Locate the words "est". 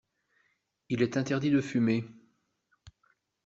1.03-1.15